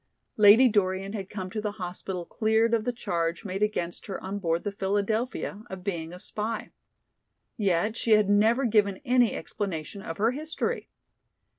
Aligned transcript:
Lady 0.35 0.67
Dorian 0.67 1.13
had 1.13 1.29
come 1.29 1.51
to 1.51 1.61
the 1.61 1.73
hospital 1.73 2.25
cleared 2.25 2.73
of 2.73 2.85
the 2.85 2.91
charge 2.91 3.45
made 3.45 3.61
against 3.61 4.07
her 4.07 4.19
on 4.19 4.39
board 4.39 4.63
the 4.63 4.71
"Philadelphia" 4.71 5.61
of 5.69 5.83
being 5.83 6.11
a 6.11 6.17
spy. 6.17 6.71
Yet 7.55 7.95
she 7.97 8.13
had 8.13 8.27
never 8.27 8.65
given 8.65 8.99
any 9.05 9.35
explanation 9.35 10.01
of 10.01 10.17
her 10.17 10.31
history. 10.31 10.89